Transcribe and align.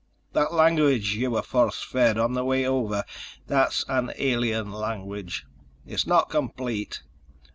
That 0.33 0.51
language 0.51 1.13
you 1.13 1.29
were 1.29 1.43
force 1.43 1.83
fed 1.83 2.17
on 2.17 2.33
the 2.33 2.43
way 2.43 2.65
over, 2.65 3.03
that's 3.45 3.85
an 3.87 4.11
alien 4.17 4.71
language. 4.71 5.45
It's 5.85 6.07
not 6.07 6.27
complete 6.27 7.03